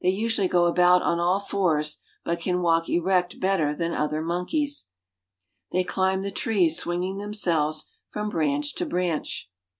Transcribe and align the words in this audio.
A 0.03 0.11
B^sually 0.11 0.49
go 0.49 0.65
about 0.65 1.03
on 1.03 1.19
all 1.19 1.45
Wours, 1.53 1.99
but 2.25 2.39
can 2.39 2.63
walk 2.63 2.89
erect 2.89 3.39
rbetter 3.39 3.77
than 3.77 3.93
other 3.93 4.23
mon 4.23 4.47
Ikeys. 4.47 4.85
They 5.71 5.83
climb 5.83 6.23
the 6.23 6.31
fctrees, 6.31 6.71
swinging 6.71 7.19
them 7.19 7.29
l 7.45 7.53
Belves 7.53 7.83
from 8.09 8.27
branch 8.29 8.73
to 8.77 8.85
I 8.85 8.87
branch. 8.87 9.51